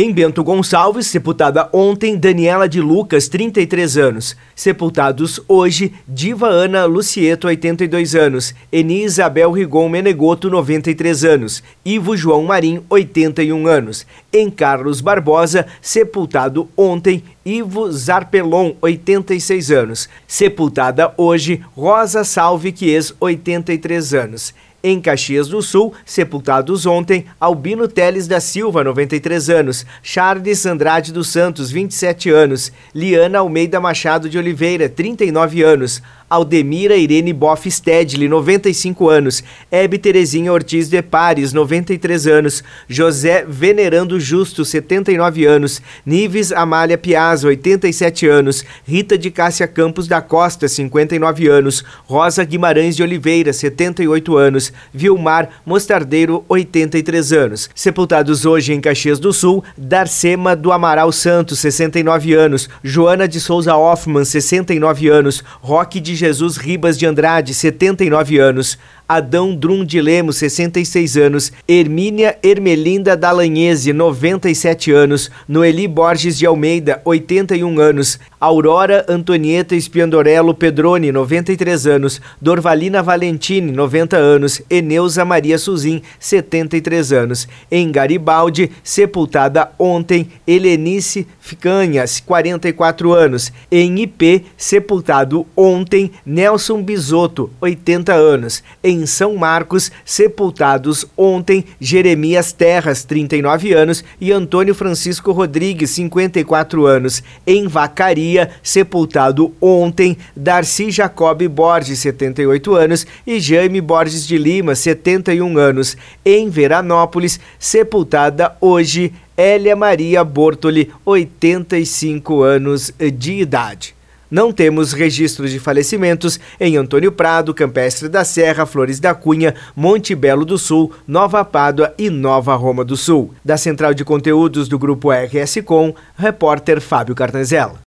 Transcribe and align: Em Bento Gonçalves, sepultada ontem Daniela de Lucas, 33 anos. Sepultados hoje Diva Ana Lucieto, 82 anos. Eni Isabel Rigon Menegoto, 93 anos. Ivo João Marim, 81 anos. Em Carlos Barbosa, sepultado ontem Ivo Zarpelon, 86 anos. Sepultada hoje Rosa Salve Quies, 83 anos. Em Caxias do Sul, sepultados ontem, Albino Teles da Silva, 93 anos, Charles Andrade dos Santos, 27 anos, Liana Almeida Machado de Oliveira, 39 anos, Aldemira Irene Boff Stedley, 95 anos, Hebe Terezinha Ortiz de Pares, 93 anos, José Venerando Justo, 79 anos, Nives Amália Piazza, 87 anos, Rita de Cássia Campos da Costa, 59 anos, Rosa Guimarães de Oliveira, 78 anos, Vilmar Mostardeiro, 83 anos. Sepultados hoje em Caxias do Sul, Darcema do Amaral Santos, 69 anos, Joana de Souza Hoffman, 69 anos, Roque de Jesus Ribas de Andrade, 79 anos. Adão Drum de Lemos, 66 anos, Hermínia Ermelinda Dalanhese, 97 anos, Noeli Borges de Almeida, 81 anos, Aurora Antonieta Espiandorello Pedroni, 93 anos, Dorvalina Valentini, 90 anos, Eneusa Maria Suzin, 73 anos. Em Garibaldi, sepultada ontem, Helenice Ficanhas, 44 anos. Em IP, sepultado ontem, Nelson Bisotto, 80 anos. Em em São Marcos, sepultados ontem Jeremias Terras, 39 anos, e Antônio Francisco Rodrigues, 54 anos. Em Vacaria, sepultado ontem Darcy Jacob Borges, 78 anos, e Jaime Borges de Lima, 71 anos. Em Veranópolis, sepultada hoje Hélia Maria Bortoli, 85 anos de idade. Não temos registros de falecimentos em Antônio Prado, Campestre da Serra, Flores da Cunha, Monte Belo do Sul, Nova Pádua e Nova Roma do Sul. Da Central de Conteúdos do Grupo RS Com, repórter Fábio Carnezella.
Em 0.00 0.12
Bento 0.12 0.44
Gonçalves, 0.44 1.08
sepultada 1.08 1.68
ontem 1.72 2.16
Daniela 2.16 2.68
de 2.68 2.80
Lucas, 2.80 3.26
33 3.26 3.96
anos. 3.96 4.36
Sepultados 4.54 5.40
hoje 5.48 5.92
Diva 6.06 6.46
Ana 6.46 6.84
Lucieto, 6.84 7.48
82 7.48 8.14
anos. 8.14 8.54
Eni 8.70 9.02
Isabel 9.02 9.50
Rigon 9.50 9.88
Menegoto, 9.88 10.48
93 10.48 11.24
anos. 11.24 11.64
Ivo 11.84 12.16
João 12.16 12.44
Marim, 12.44 12.80
81 12.88 13.66
anos. 13.66 14.06
Em 14.32 14.48
Carlos 14.48 15.00
Barbosa, 15.00 15.66
sepultado 15.82 16.68
ontem 16.76 17.24
Ivo 17.44 17.90
Zarpelon, 17.90 18.74
86 18.80 19.72
anos. 19.72 20.08
Sepultada 20.28 21.12
hoje 21.16 21.60
Rosa 21.74 22.22
Salve 22.22 22.70
Quies, 22.70 23.12
83 23.18 24.14
anos. 24.14 24.54
Em 24.80 25.00
Caxias 25.00 25.48
do 25.48 25.60
Sul, 25.60 25.92
sepultados 26.06 26.86
ontem, 26.86 27.26
Albino 27.40 27.88
Teles 27.88 28.28
da 28.28 28.38
Silva, 28.38 28.84
93 28.84 29.50
anos, 29.50 29.84
Charles 30.04 30.64
Andrade 30.66 31.12
dos 31.12 31.28
Santos, 31.28 31.70
27 31.72 32.30
anos, 32.30 32.70
Liana 32.94 33.40
Almeida 33.40 33.80
Machado 33.80 34.28
de 34.28 34.38
Oliveira, 34.38 34.88
39 34.88 35.64
anos, 35.64 36.00
Aldemira 36.30 36.94
Irene 36.96 37.32
Boff 37.32 37.70
Stedley, 37.70 38.28
95 38.28 39.08
anos, 39.08 39.42
Hebe 39.70 39.96
Terezinha 39.96 40.52
Ortiz 40.52 40.88
de 40.90 41.02
Pares, 41.02 41.54
93 41.54 42.26
anos, 42.26 42.62
José 42.90 43.46
Venerando 43.48 44.20
Justo, 44.20 44.64
79 44.64 45.46
anos, 45.46 45.80
Nives 46.04 46.52
Amália 46.52 46.98
Piazza, 46.98 47.48
87 47.48 48.26
anos, 48.26 48.64
Rita 48.86 49.16
de 49.16 49.30
Cássia 49.30 49.66
Campos 49.66 50.06
da 50.06 50.20
Costa, 50.20 50.68
59 50.68 51.48
anos, 51.48 51.82
Rosa 52.04 52.44
Guimarães 52.44 52.94
de 52.94 53.02
Oliveira, 53.02 53.52
78 53.52 54.36
anos, 54.36 54.72
Vilmar 54.92 55.48
Mostardeiro, 55.64 56.44
83 56.48 57.32
anos. 57.32 57.70
Sepultados 57.74 58.44
hoje 58.44 58.74
em 58.74 58.80
Caxias 58.80 59.18
do 59.18 59.32
Sul, 59.32 59.64
Darcema 59.76 60.54
do 60.54 60.72
Amaral 60.72 61.10
Santos, 61.10 61.58
69 61.60 62.34
anos, 62.34 62.68
Joana 62.82 63.26
de 63.26 63.40
Souza 63.40 63.74
Hoffman, 63.74 64.24
69 64.24 65.08
anos, 65.08 65.42
Roque 65.60 66.00
de 66.00 66.17
Jesus 66.18 66.56
Ribas 66.56 66.98
de 66.98 67.06
Andrade, 67.06 67.54
79 67.54 68.38
anos. 68.38 68.78
Adão 69.08 69.56
Drum 69.56 69.86
de 69.86 70.02
Lemos, 70.02 70.36
66 70.36 71.16
anos, 71.16 71.50
Hermínia 71.66 72.36
Ermelinda 72.42 73.16
Dalanhese, 73.16 73.94
97 73.94 74.92
anos, 74.92 75.30
Noeli 75.48 75.88
Borges 75.88 76.36
de 76.36 76.44
Almeida, 76.44 77.00
81 77.06 77.80
anos, 77.80 78.20
Aurora 78.38 79.06
Antonieta 79.08 79.74
Espiandorello 79.74 80.52
Pedroni, 80.52 81.10
93 81.10 81.86
anos, 81.86 82.20
Dorvalina 82.40 83.02
Valentini, 83.02 83.72
90 83.72 84.16
anos, 84.16 84.62
Eneusa 84.68 85.24
Maria 85.24 85.58
Suzin, 85.58 86.02
73 86.20 87.12
anos. 87.12 87.48
Em 87.70 87.90
Garibaldi, 87.90 88.70
sepultada 88.84 89.72
ontem, 89.78 90.28
Helenice 90.46 91.26
Ficanhas, 91.40 92.20
44 92.20 93.12
anos. 93.12 93.52
Em 93.72 93.98
IP, 94.00 94.44
sepultado 94.56 95.46
ontem, 95.56 96.12
Nelson 96.24 96.82
Bisotto, 96.82 97.50
80 97.60 98.12
anos. 98.14 98.62
Em 98.84 98.97
em 98.98 99.06
São 99.06 99.36
Marcos, 99.36 99.90
sepultados 100.04 101.06
ontem 101.16 101.64
Jeremias 101.80 102.52
Terras, 102.52 103.04
39 103.04 103.72
anos, 103.72 104.04
e 104.20 104.32
Antônio 104.32 104.74
Francisco 104.74 105.32
Rodrigues, 105.32 105.90
54 105.90 106.86
anos. 106.86 107.22
Em 107.46 107.66
Vacaria, 107.66 108.50
sepultado 108.62 109.54
ontem 109.60 110.16
Darcy 110.34 110.90
Jacob 110.90 111.46
Borges, 111.48 111.98
78 112.00 112.74
anos, 112.74 113.06
e 113.26 113.38
Jaime 113.40 113.80
Borges 113.80 114.26
de 114.26 114.36
Lima, 114.36 114.74
71 114.74 115.56
anos. 115.56 115.96
Em 116.24 116.50
Veranópolis, 116.50 117.38
sepultada 117.58 118.56
hoje 118.60 119.12
Hélia 119.36 119.76
Maria 119.76 120.24
Bortoli, 120.24 120.90
85 121.04 122.42
anos 122.42 122.92
de 122.98 123.34
idade. 123.34 123.97
Não 124.30 124.52
temos 124.52 124.92
registros 124.92 125.50
de 125.50 125.58
falecimentos 125.58 126.38
em 126.60 126.76
Antônio 126.76 127.10
Prado, 127.10 127.54
Campestre 127.54 128.08
da 128.08 128.24
Serra, 128.24 128.66
Flores 128.66 129.00
da 129.00 129.14
Cunha, 129.14 129.54
Monte 129.74 130.14
Belo 130.14 130.44
do 130.44 130.58
Sul, 130.58 130.92
Nova 131.06 131.44
Pádua 131.44 131.94
e 131.98 132.10
Nova 132.10 132.54
Roma 132.54 132.84
do 132.84 132.96
Sul. 132.96 133.32
Da 133.44 133.56
Central 133.56 133.94
de 133.94 134.04
Conteúdos 134.04 134.68
do 134.68 134.78
Grupo 134.78 135.10
RS 135.10 135.62
Com, 135.64 135.94
repórter 136.16 136.80
Fábio 136.80 137.14
Carnezella. 137.14 137.76